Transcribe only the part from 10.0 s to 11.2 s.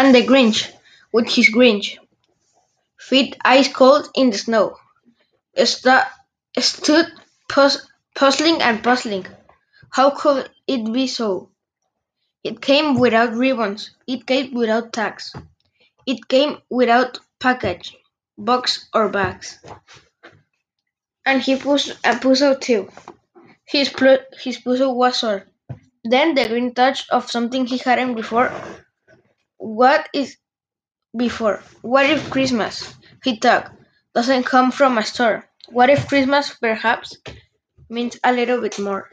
could it be